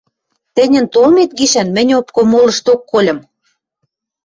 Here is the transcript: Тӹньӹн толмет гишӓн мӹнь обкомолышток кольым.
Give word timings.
Тӹньӹн 0.55 0.85
толмет 0.93 1.31
гишӓн 1.37 1.67
мӹнь 1.75 1.91
обкомолышток 1.99 2.81
кольым. 2.91 3.19